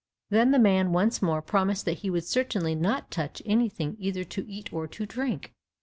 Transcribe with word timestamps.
Then 0.31 0.49
the 0.49 0.57
man 0.57 0.93
once 0.93 1.21
more 1.21 1.43
promised 1.43 1.85
that 1.85 1.99
he 1.99 2.09
would 2.09 2.23
certainly 2.25 2.73
not 2.73 3.11
touch 3.11 3.39
anything 3.45 3.97
either 3.99 4.23
to 4.23 4.49
eat 4.51 4.73
or 4.73 4.87
to 4.87 5.05
drink. 5.05 5.53